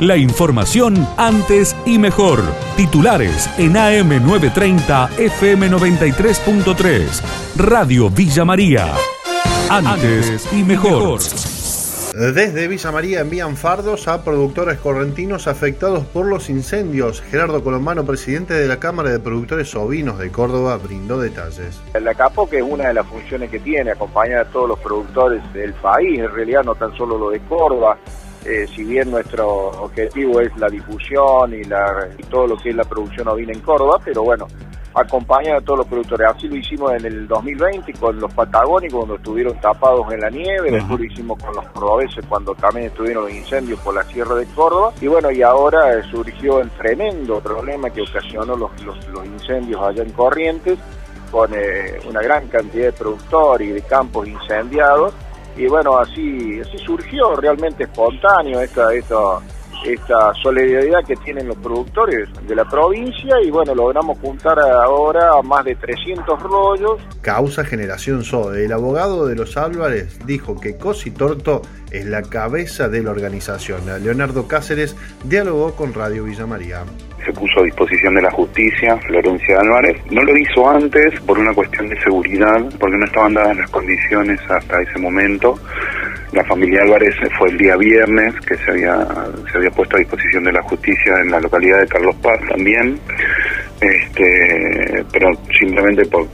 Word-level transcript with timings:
La 0.00 0.16
información 0.16 1.06
antes 1.16 1.76
y 1.86 2.00
mejor. 2.00 2.42
Titulares 2.76 3.48
en 3.58 3.74
AM930 3.74 5.10
FM93.3. 5.10 7.22
Radio 7.56 8.10
Villa 8.10 8.44
María. 8.44 8.92
Antes 9.70 10.52
y 10.52 10.64
mejor. 10.64 11.20
Desde 12.12 12.66
Villa 12.66 12.90
María 12.90 13.20
envían 13.20 13.56
fardos 13.56 14.08
a 14.08 14.24
productores 14.24 14.78
correntinos 14.78 15.46
afectados 15.46 16.04
por 16.06 16.26
los 16.26 16.50
incendios. 16.50 17.22
Gerardo 17.22 17.62
Colombano, 17.62 18.04
presidente 18.04 18.54
de 18.54 18.66
la 18.66 18.80
Cámara 18.80 19.10
de 19.10 19.20
Productores 19.20 19.72
Ovinos 19.76 20.18
de 20.18 20.32
Córdoba, 20.32 20.76
brindó 20.76 21.20
detalles. 21.20 21.80
La 22.00 22.14
CAPO, 22.14 22.50
que 22.50 22.58
es 22.58 22.64
una 22.64 22.88
de 22.88 22.94
las 22.94 23.06
funciones 23.06 23.48
que 23.48 23.60
tiene, 23.60 23.92
acompañar 23.92 24.40
a 24.40 24.44
todos 24.46 24.68
los 24.68 24.80
productores 24.80 25.40
del 25.52 25.72
país, 25.74 26.18
en 26.18 26.32
realidad 26.32 26.64
no 26.64 26.74
tan 26.74 26.92
solo 26.96 27.16
lo 27.16 27.30
de 27.30 27.38
Córdoba, 27.40 27.96
eh, 28.44 28.66
si 28.74 28.84
bien 28.84 29.10
nuestro 29.10 29.48
objetivo 29.82 30.40
es 30.40 30.54
la 30.56 30.68
difusión 30.68 31.54
y, 31.54 31.64
la, 31.64 32.08
y 32.18 32.22
todo 32.24 32.46
lo 32.46 32.56
que 32.56 32.70
es 32.70 32.76
la 32.76 32.84
producción 32.84 33.28
ovina 33.28 33.52
en 33.52 33.60
Córdoba, 33.60 33.98
pero 34.04 34.22
bueno, 34.22 34.46
acompañar 34.94 35.56
a 35.56 35.60
todos 35.60 35.80
los 35.80 35.88
productores. 35.88 36.28
Así 36.28 36.48
lo 36.48 36.56
hicimos 36.56 36.92
en 36.92 37.04
el 37.04 37.26
2020 37.26 37.92
con 37.94 38.18
los 38.20 38.32
patagónicos 38.32 38.98
cuando 38.98 39.16
estuvieron 39.16 39.58
tapados 39.60 40.12
en 40.12 40.20
la 40.20 40.30
nieve, 40.30 40.70
después 40.70 41.00
lo 41.00 41.06
hicimos 41.06 41.42
con 41.42 41.54
los 41.54 41.66
cordobeses 41.68 42.24
cuando 42.28 42.54
también 42.54 42.86
estuvieron 42.86 43.24
los 43.24 43.32
incendios 43.32 43.80
por 43.80 43.94
la 43.94 44.04
Sierra 44.04 44.34
de 44.34 44.46
Córdoba 44.46 44.92
y 45.00 45.06
bueno, 45.06 45.30
y 45.30 45.42
ahora 45.42 46.02
surgió 46.10 46.60
el 46.60 46.70
tremendo 46.70 47.40
problema 47.40 47.90
que 47.90 48.02
ocasionó 48.02 48.56
los, 48.56 48.70
los, 48.82 48.96
incendios 49.24 49.80
allá 49.82 50.02
en 50.02 50.12
Corrientes 50.12 50.78
con 51.30 51.50
eh, 51.54 51.98
una 52.08 52.20
gran 52.20 52.46
cantidad 52.48 52.86
de 52.86 52.92
productores 52.92 53.68
y 53.68 53.72
de 53.72 53.82
campos 53.82 54.28
incendiados 54.28 55.12
y 55.56 55.66
bueno, 55.66 55.98
así, 55.98 56.60
así 56.60 56.78
surgió 56.78 57.36
realmente 57.36 57.84
espontáneo 57.84 58.60
esta, 58.60 58.92
esta, 58.92 59.38
esta 59.84 60.32
solidaridad 60.42 61.04
que 61.06 61.16
tienen 61.16 61.48
los 61.48 61.56
productores 61.56 62.28
de 62.46 62.54
la 62.54 62.64
provincia 62.64 63.36
y 63.44 63.50
bueno, 63.50 63.74
logramos 63.74 64.18
juntar 64.18 64.58
ahora 64.58 65.38
a 65.38 65.42
más 65.42 65.64
de 65.64 65.74
300 65.74 66.42
rollos. 66.42 67.00
Causa 67.20 67.64
Generación 67.64 68.24
SOE. 68.24 68.64
El 68.64 68.72
abogado 68.72 69.26
de 69.26 69.36
los 69.36 69.56
Álvarez 69.56 70.18
dijo 70.26 70.60
que 70.60 70.76
Cosi 70.76 71.10
Torto 71.10 71.62
es 71.90 72.06
la 72.06 72.22
cabeza 72.22 72.88
de 72.88 73.02
la 73.02 73.10
organización. 73.10 73.80
Leonardo 74.02 74.48
Cáceres 74.48 74.96
dialogó 75.24 75.74
con 75.74 75.94
Radio 75.94 76.24
Villa 76.24 76.46
María 76.46 76.84
se 77.24 77.32
puso 77.32 77.60
a 77.60 77.62
disposición 77.64 78.14
de 78.14 78.22
la 78.22 78.30
justicia, 78.30 78.96
Florencia 78.98 79.58
Álvarez. 79.60 79.96
No 80.10 80.22
lo 80.22 80.36
hizo 80.36 80.68
antes 80.68 81.18
por 81.20 81.38
una 81.38 81.54
cuestión 81.54 81.88
de 81.88 81.98
seguridad, 82.02 82.62
porque 82.78 82.96
no 82.96 83.06
estaban 83.06 83.34
dadas 83.34 83.56
las 83.56 83.70
condiciones 83.70 84.40
hasta 84.48 84.82
ese 84.82 84.98
momento. 84.98 85.58
La 86.34 86.44
familia 86.44 86.82
Álvarez 86.82 87.14
fue 87.38 87.48
el 87.50 87.58
día 87.58 87.76
viernes 87.76 88.34
que 88.46 88.56
se 88.56 88.70
había, 88.70 89.06
se 89.50 89.58
había 89.58 89.70
puesto 89.70 89.96
a 89.96 90.00
disposición 90.00 90.44
de 90.44 90.52
la 90.52 90.62
justicia 90.62 91.20
en 91.20 91.30
la 91.30 91.40
localidad 91.40 91.80
de 91.80 91.86
Carlos 91.86 92.16
Paz 92.16 92.40
también 92.48 92.98
este, 93.80 95.04
pero 95.12 95.30
simplemente 95.58 96.04
por, 96.06 96.26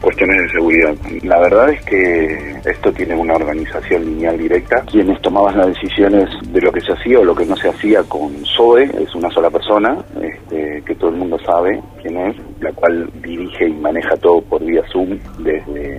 cuestiones 0.00 0.42
de 0.42 0.48
seguridad. 0.50 0.94
La 1.22 1.38
verdad 1.38 1.70
es 1.70 1.84
que 1.84 2.56
esto 2.64 2.92
tiene 2.92 3.14
una 3.14 3.34
organización 3.34 4.04
lineal 4.04 4.38
directa. 4.38 4.82
Quienes 4.82 5.20
tomaban 5.22 5.58
las 5.58 5.68
decisiones 5.68 6.28
de 6.50 6.60
lo 6.60 6.72
que 6.72 6.80
se 6.80 6.92
hacía 6.92 7.20
o 7.20 7.24
lo 7.24 7.34
que 7.34 7.46
no 7.46 7.56
se 7.56 7.68
hacía 7.68 8.02
con 8.04 8.44
SOE 8.44 8.84
es 8.84 9.14
una 9.14 9.30
sola 9.30 9.50
persona, 9.50 9.96
este, 10.20 10.82
que 10.84 10.94
todo 10.96 11.10
el 11.10 11.16
mundo 11.16 11.38
sabe 11.44 11.80
quién 12.02 12.16
es, 12.16 12.36
la 12.60 12.72
cual 12.72 13.10
dirige 13.22 13.68
y 13.68 13.74
maneja 13.74 14.16
todo 14.16 14.40
por 14.42 14.64
vía 14.64 14.82
Zoom 14.90 15.18
desde 15.38 15.98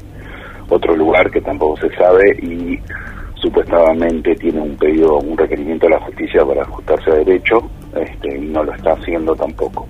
otro 0.69 0.95
lugar 0.95 1.31
que 1.31 1.41
tampoco 1.41 1.77
se 1.77 1.95
sabe 1.95 2.37
y 2.41 2.79
supuestamente 3.41 4.35
tiene 4.35 4.61
un 4.61 4.75
pedido, 4.75 5.17
un 5.17 5.37
requerimiento 5.37 5.87
de 5.87 5.93
la 5.93 5.99
justicia 6.01 6.45
para 6.45 6.61
ajustarse 6.61 7.11
a 7.11 7.15
derecho 7.15 7.69
este, 7.95 8.37
y 8.37 8.41
no 8.41 8.63
lo 8.63 8.73
está 8.73 8.93
haciendo 8.93 9.35
tampoco. 9.35 9.87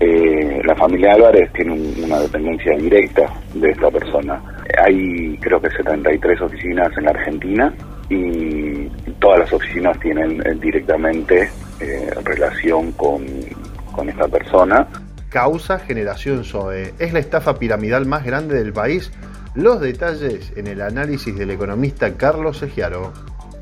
Eh, 0.00 0.60
la 0.64 0.74
familia 0.74 1.14
Álvarez 1.14 1.52
tiene 1.52 1.72
una 2.04 2.18
dependencia 2.20 2.76
directa 2.76 3.32
de 3.54 3.70
esta 3.70 3.90
persona. 3.90 4.40
Hay 4.84 5.36
creo 5.38 5.60
que 5.60 5.70
73 5.70 6.40
oficinas 6.40 6.88
en 6.96 7.08
Argentina 7.08 7.74
y 8.08 8.88
todas 9.18 9.40
las 9.40 9.52
oficinas 9.52 9.98
tienen 10.00 10.40
eh, 10.46 10.54
directamente 10.60 11.50
eh, 11.80 12.10
relación 12.24 12.92
con, 12.92 13.24
con 13.92 14.08
esta 14.08 14.26
persona. 14.28 14.86
Causa 15.28 15.78
Generación 15.78 16.44
SOE. 16.44 16.94
Es 16.98 17.12
la 17.12 17.18
estafa 17.18 17.58
piramidal 17.58 18.06
más 18.06 18.24
grande 18.24 18.56
del 18.56 18.72
país. 18.72 19.12
Los 19.58 19.80
detalles 19.80 20.52
en 20.54 20.68
el 20.68 20.80
análisis 20.80 21.36
del 21.36 21.50
economista 21.50 22.16
Carlos 22.16 22.58
Segiaro 22.58 23.12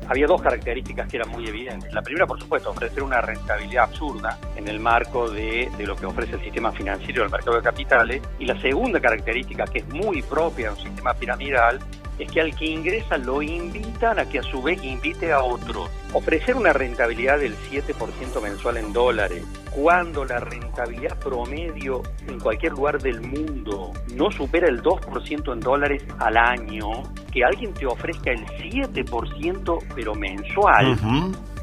había 0.07 0.27
dos 0.27 0.41
características 0.41 1.09
que 1.09 1.17
eran 1.17 1.29
muy 1.31 1.47
evidentes. 1.47 1.91
La 1.91 2.03
primera, 2.03 2.27
por 2.27 2.39
supuesto, 2.39 2.69
ofrecer 2.69 3.01
una 3.01 3.19
rentabilidad 3.19 3.85
absurda 3.85 4.37
en 4.55 4.67
el 4.67 4.79
marco 4.79 5.27
de, 5.29 5.69
lo 5.79 5.95
que 5.95 6.05
ofrece 6.05 6.35
el 6.35 6.41
sistema 6.41 6.71
financiero 6.71 7.23
del 7.23 7.31
mercado 7.31 7.57
de 7.57 7.63
capitales. 7.63 8.21
Y 8.37 8.45
la 8.45 8.61
segunda 8.61 8.99
característica, 8.99 9.65
que 9.65 9.79
es 9.79 9.87
muy 9.89 10.21
propia 10.21 10.67
de 10.67 10.75
un 10.75 10.79
sistema 10.79 11.15
piramidal, 11.15 11.79
es 12.19 12.31
que 12.31 12.41
al 12.41 12.55
que 12.55 12.65
ingresa 12.65 13.17
lo 13.17 13.41
invitan 13.41 14.19
a 14.19 14.25
que 14.27 14.39
a 14.39 14.43
su 14.43 14.61
vez 14.61 14.83
invite 14.83 15.31
a 15.31 15.43
otros. 15.43 15.89
Ofrecer 16.13 16.55
una 16.55 16.73
rentabilidad 16.73 17.39
del 17.39 17.55
7% 17.55 18.41
mensual 18.41 18.77
en 18.77 18.93
dólares, 18.93 19.43
cuando 19.71 20.25
la 20.25 20.39
rentabilidad 20.39 21.17
promedio 21.19 22.01
en 22.27 22.39
cualquier 22.39 22.71
lugar 22.71 23.01
del 23.01 23.21
mundo 23.21 23.91
no 24.15 24.31
supera 24.31 24.67
el 24.67 24.81
2% 24.81 25.53
en 25.53 25.59
dólares 25.59 26.03
al 26.19 26.37
año, 26.37 27.03
que 27.31 27.43
alguien 27.43 27.73
te 27.73 27.85
ofrezca 27.85 28.31
el 28.31 28.45
7% 28.45 29.83
pero 29.93 30.15
mensual, 30.15 30.97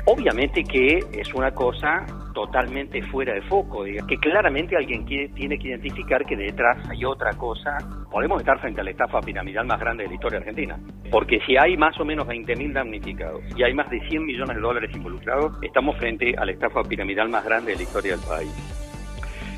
obviamente 0.06 0.64
que 0.64 0.98
es 1.12 1.34
una 1.34 1.52
cosa 1.52 2.04
totalmente 2.34 3.00
fuera 3.02 3.32
de 3.32 3.42
foco, 3.42 3.84
que 3.84 4.16
claramente 4.18 4.76
alguien 4.76 5.04
tiene 5.06 5.58
que 5.58 5.68
identificar 5.68 6.24
que 6.24 6.36
detrás 6.36 6.78
hay 6.90 7.04
otra 7.04 7.32
cosa. 7.34 7.78
Podemos 8.10 8.40
estar 8.40 8.58
frente 8.60 8.80
a 8.80 8.84
la 8.84 8.90
estafa 8.90 9.20
piramidal 9.20 9.66
más 9.66 9.78
grande 9.78 10.02
de 10.02 10.08
la 10.08 10.14
historia 10.14 10.38
argentina, 10.40 10.78
porque 11.10 11.40
si 11.46 11.56
hay 11.56 11.76
más 11.76 11.98
o 12.00 12.04
menos 12.04 12.26
20.000 12.26 12.72
damnificados 12.72 13.42
y 13.56 13.62
hay 13.62 13.72
más 13.72 13.88
de 13.88 14.00
100 14.08 14.26
millones 14.26 14.56
de 14.56 14.62
dólares 14.62 14.90
involucrados, 14.94 15.56
estamos 15.62 15.96
frente 15.96 16.34
a 16.36 16.44
la 16.44 16.52
estafa 16.52 16.82
piramidal 16.82 17.28
más 17.28 17.44
grande 17.44 17.72
de 17.72 17.78
la 17.78 17.82
historia 17.84 18.16
del 18.16 18.26
país 18.26 18.84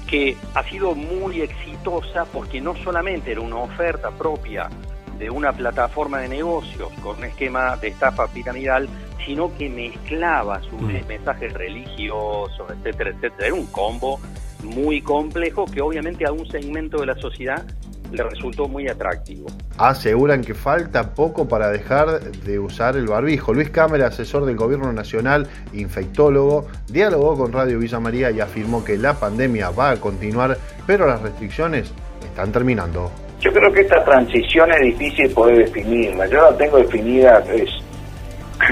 que 0.07 0.37
ha 0.55 0.63
sido 0.63 0.95
muy 0.95 1.41
exitosa 1.41 2.27
porque 2.27 2.61
no 2.61 2.77
solamente 2.77 3.33
era 3.33 3.41
una 3.41 3.57
oferta 3.57 4.11
propia 4.13 4.71
de 5.19 5.31
una 5.31 5.53
plataforma 5.53 6.19
de 6.19 6.29
negocios 6.29 6.93
con 7.03 7.19
un 7.19 7.25
esquema 7.25 7.77
de 7.77 7.89
estafa 7.89 8.29
piramidal, 8.29 8.89
sino 9.27 9.55
que 9.59 9.69
mezclaba 9.69 10.63
sus 10.63 10.81
mm. 10.81 11.07
mensajes 11.09 11.53
religiosos, 11.53 12.71
etcétera, 12.71 13.11
etcétera. 13.11 13.47
Era 13.49 13.55
un 13.55 13.67
combo 13.67 14.21
muy 14.63 15.03
complejo 15.03 15.67
que 15.67 15.83
obviamente 15.83 16.25
a 16.25 16.33
un 16.33 16.47
segmento 16.47 16.99
de 16.99 17.07
la 17.07 17.15
sociedad 17.17 17.67
le 18.13 18.23
resultó 18.23 18.69
muy 18.69 18.89
atractivo. 18.89 19.49
Aseguran 19.79 20.43
que 20.43 20.55
falta 20.55 21.15
poco 21.15 21.49
para 21.49 21.71
dejar 21.71 22.21
de 22.21 22.59
usar 22.59 22.97
el 22.97 23.07
barbijo. 23.07 23.53
Luis 23.53 23.71
Cámara, 23.71 24.07
asesor 24.07 24.47
del 24.47 24.57
Gobierno 24.57 24.93
Nacional, 24.93 25.49
infectólogo, 25.73 26.69
dialogó 26.89 27.37
con 27.37 27.53
Radio 27.53 27.79
Villa 27.79 27.99
María 27.99 28.31
y 28.31 28.41
afirmó 28.41 28.85
que 28.85 28.97
la 28.97 29.15
pandemia 29.15 29.71
va 29.71 29.91
a 29.91 29.97
continuar, 29.97 30.57
pero 30.87 31.07
las 31.07 31.21
restricciones 31.21 31.93
están 32.25 32.53
terminando. 32.53 33.11
Yo 33.41 33.53
creo 33.53 33.73
que 33.73 33.83
esta 33.83 34.03
transición 34.05 34.71
es 34.73 34.81
difícil 34.81 35.31
poder 35.31 35.59
definirla. 35.59 36.27
Yo 36.27 36.51
la 36.51 36.57
tengo 36.57 36.79
definida, 36.79 37.45
es, 37.53 37.69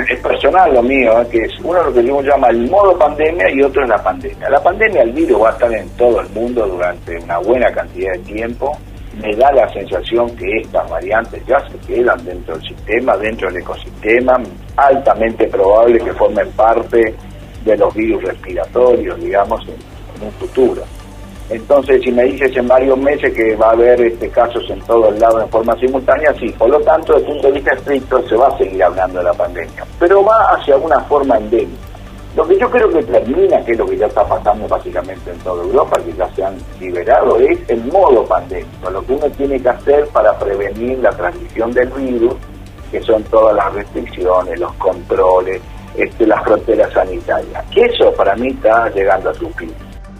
es 0.08 0.20
personal 0.20 0.72
lo 0.74 0.82
mío, 0.82 1.20
¿eh? 1.20 1.26
que 1.30 1.38
es 1.44 1.52
uno 1.62 1.82
lo 1.82 1.92
que 1.92 2.04
yo 2.04 2.22
llama 2.22 2.48
el 2.48 2.70
modo 2.70 2.98
pandemia 2.98 3.50
y 3.50 3.62
otro 3.62 3.82
es 3.82 3.88
la 3.88 4.02
pandemia. 4.02 4.48
La 4.48 4.62
pandemia, 4.62 5.02
el 5.02 5.12
virus 5.12 5.42
va 5.42 5.50
a 5.50 5.52
estar 5.52 5.72
en 5.72 5.88
todo 5.90 6.20
el 6.20 6.28
mundo 6.30 6.66
durante 6.66 7.16
una 7.18 7.38
buena 7.38 7.70
cantidad 7.72 8.12
de 8.12 8.18
tiempo. 8.20 8.76
Me 9.20 9.34
da 9.36 9.52
la 9.52 9.72
sensación 9.72 10.34
que 10.36 10.58
estas 10.58 10.88
variantes 10.90 11.44
ya 11.46 11.60
se 11.68 11.78
quedan 11.86 12.24
dentro 12.24 12.56
del 12.56 12.66
sistema, 12.66 13.16
dentro 13.16 13.48
del 13.48 13.62
ecosistema, 13.62 14.40
altamente 14.76 15.46
probable 15.46 15.98
que 15.98 16.12
formen 16.14 16.50
parte 16.52 17.14
de 17.64 17.76
los 17.76 17.94
virus 17.94 18.24
respiratorios, 18.24 19.20
digamos, 19.20 19.60
en 19.68 20.26
un 20.26 20.32
futuro. 20.32 20.82
Entonces, 21.50 22.00
si 22.02 22.10
me 22.10 22.24
dices 22.24 22.56
en 22.56 22.66
varios 22.66 22.96
meses 22.98 23.32
que 23.34 23.54
va 23.56 23.68
a 23.68 23.72
haber 23.72 24.00
este, 24.00 24.28
casos 24.30 24.64
en 24.70 24.80
todos 24.80 25.18
lados 25.18 25.42
en 25.42 25.48
forma 25.50 25.76
simultánea, 25.76 26.34
sí. 26.38 26.48
Por 26.58 26.70
lo 26.70 26.80
tanto, 26.80 27.14
desde 27.14 27.26
el 27.26 27.32
punto 27.32 27.46
de 27.48 27.52
vista 27.54 27.72
estricto, 27.74 28.28
se 28.28 28.36
va 28.36 28.48
a 28.48 28.58
seguir 28.58 28.82
hablando 28.82 29.18
de 29.18 29.24
la 29.24 29.34
pandemia. 29.34 29.84
Pero 29.98 30.24
va 30.24 30.54
hacia 30.54 30.76
una 30.76 31.00
forma 31.00 31.36
endémica. 31.36 31.94
Lo 32.34 32.48
que 32.48 32.58
yo 32.58 32.68
creo 32.68 32.90
que 32.90 33.02
termina, 33.04 33.64
que 33.64 33.72
es 33.72 33.78
lo 33.78 33.86
que 33.86 33.96
ya 33.96 34.06
está 34.06 34.26
pasando 34.26 34.66
básicamente 34.66 35.30
en 35.30 35.38
toda 35.38 35.62
Europa, 35.62 36.00
que 36.04 36.12
ya 36.14 36.28
se 36.34 36.42
han 36.42 36.56
liberado, 36.80 37.38
es 37.38 37.58
el 37.68 37.84
modo 37.84 38.24
pandémico. 38.24 38.90
Lo 38.90 39.06
que 39.06 39.12
uno 39.12 39.30
tiene 39.30 39.60
que 39.60 39.68
hacer 39.68 40.08
para 40.08 40.36
prevenir 40.36 40.98
la 40.98 41.10
transmisión 41.10 41.70
del 41.72 41.88
virus, 41.90 42.34
que 42.90 43.00
son 43.02 43.22
todas 43.24 43.54
las 43.54 43.72
restricciones, 43.74 44.58
los 44.58 44.72
controles, 44.74 45.60
este, 45.96 46.26
las 46.26 46.42
fronteras 46.42 46.92
sanitarias. 46.92 47.64
Que 47.70 47.82
eso 47.82 48.12
para 48.14 48.34
mí 48.34 48.48
está 48.48 48.88
llegando 48.90 49.30
a 49.30 49.34
su 49.34 49.48
fin. 49.50 49.72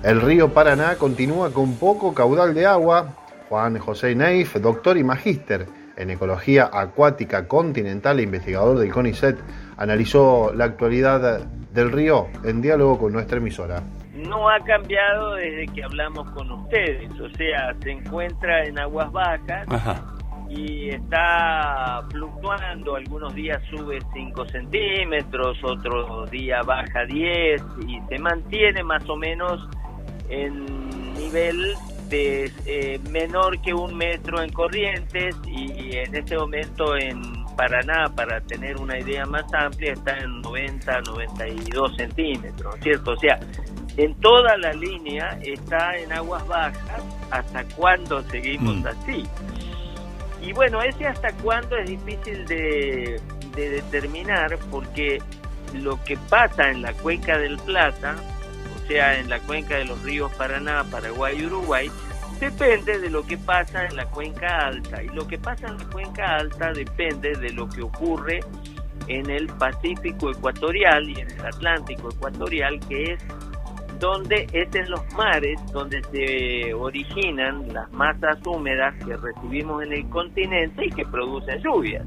El 0.05 0.21
río 0.21 0.53
Paraná 0.53 0.97
continúa 0.97 1.51
con 1.51 1.77
poco 1.77 2.13
caudal 2.13 2.53
de 2.53 2.67
agua. 2.67 3.15
Juan 3.49 3.79
José 3.79 4.15
Neif, 4.15 4.55
doctor 4.57 4.99
y 4.99 5.03
magíster 5.03 5.67
en 5.97 6.11
ecología 6.11 6.69
acuática 6.71 7.49
continental 7.49 8.19
e 8.19 8.25
investigador 8.25 8.79
del 8.79 8.93
CONICET, 8.93 9.39
analizó 9.79 10.53
la 10.55 10.67
actualidad 10.67 11.47
del 11.73 11.91
Río 11.91 12.27
en 12.45 12.61
diálogo 12.61 12.99
con 12.99 13.15
nuestra 13.15 13.39
emisora. 13.39 13.83
No 14.15 14.51
ha 14.51 14.61
cambiado 14.61 15.37
desde 15.37 15.69
que 15.69 15.83
hablamos 15.83 16.31
con 16.33 16.51
ustedes, 16.53 17.11
o 17.19 17.31
sea, 17.31 17.75
se 17.83 17.93
encuentra 17.93 18.63
en 18.65 18.79
aguas 18.79 19.11
bajas 19.11 19.67
y 20.51 20.91
está 20.91 22.03
fluctuando, 22.11 22.97
algunos 22.97 23.35
días 23.35 23.63
sube 23.71 24.01
5 24.13 24.47
centímetros, 24.49 25.57
otros 25.65 26.31
días 26.31 26.65
baja 26.67 27.07
10 27.07 27.63
y 27.89 28.01
se 28.07 28.19
mantiene 28.19 28.85
más 28.85 29.09
o 29.09 29.17
menos 29.17 29.67
en 30.29 31.15
nivel 31.15 31.75
de 32.09 32.53
eh, 32.67 33.01
menor 33.11 33.61
que 33.61 33.73
un 33.73 33.97
metro 33.97 34.43
en 34.43 34.53
corrientes 34.53 35.35
y 35.47 35.97
en 35.97 36.15
este 36.15 36.37
momento 36.37 36.97
en 36.97 37.45
Paraná, 37.57 38.13
para 38.15 38.41
tener 38.41 38.77
una 38.79 38.99
idea 38.99 39.25
más 39.27 39.45
amplia, 39.55 39.93
está 39.93 40.19
en 40.19 40.41
90, 40.43 41.01
92 41.03 41.97
centímetros, 41.97 42.75
¿cierto? 42.83 43.13
O 43.13 43.17
sea, 43.17 43.39
en 43.97 44.15
toda 44.17 44.57
la 44.59 44.73
línea 44.73 45.39
está 45.43 45.97
en 45.97 46.13
aguas 46.13 46.47
bajas, 46.47 47.03
¿hasta 47.31 47.65
cuándo 47.77 48.23
seguimos 48.25 48.77
mm. 48.77 48.87
así? 48.87 49.25
Y 50.43 50.53
bueno, 50.53 50.83
ese 50.83 51.07
hasta 51.07 51.33
cuándo 51.37 51.77
es 51.77 51.89
difícil 51.89 52.45
de, 52.47 53.21
de 53.57 53.71
determinar 53.71 54.59
porque 54.71 55.19
lo 55.73 56.03
que 56.05 56.17
pasa 56.29 56.71
en 56.71 56.83
la 56.83 56.93
cuenca 56.93 57.39
del 57.39 57.57
Plata, 57.59 58.17
sea, 58.87 59.19
en 59.19 59.29
la 59.29 59.41
cuenca 59.41 59.77
de 59.77 59.85
los 59.85 60.03
ríos 60.03 60.33
Paraná, 60.35 60.85
Paraguay 60.91 61.39
y 61.41 61.47
Uruguay, 61.47 61.91
depende 62.41 62.99
de 62.99 63.11
lo 63.11 63.25
que 63.25 63.39
pasa 63.39 63.87
en 63.87 63.97
la 63.97 64.07
cuenca 64.07 64.67
alta. 64.67 65.03
Y 65.03 65.09
lo 65.09 65.27
que 65.27 65.39
pasa 65.39 65.69
en 65.69 65.79
la 65.79 65.85
cuenca 65.87 66.37
alta 66.37 66.73
depende 66.73 67.33
de 67.35 67.51
lo 67.51 67.69
que 67.69 67.83
ocurre 67.83 68.41
en 69.09 69.29
el 69.31 69.47
Pacífico 69.49 70.31
ecuatorial 70.31 71.09
y 71.11 71.21
en 71.21 71.31
el 71.31 71.47
Atlántico 71.47 72.11
ecuatorial, 72.11 72.81
que 72.89 73.13
es 73.13 73.25
donde 73.99 74.47
es 74.53 74.75
en 74.75 74.91
los 74.91 75.01
mares 75.15 75.59
donde 75.73 76.03
se 76.05 76.75
originan 76.75 77.73
las 77.73 77.91
masas 77.93 78.39
húmedas 78.47 78.95
que 79.05 79.17
recibimos 79.17 79.83
en 79.83 79.93
el 79.93 80.09
continente 80.09 80.87
y 80.87 80.91
que 80.91 81.05
producen 81.07 81.63
lluvias. 81.63 82.07